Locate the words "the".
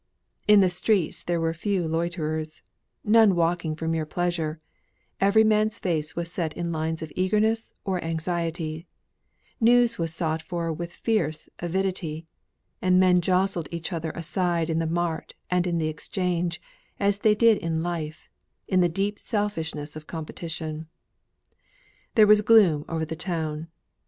0.61-0.69, 14.79-14.87, 15.77-15.87, 18.79-18.89, 23.05-23.15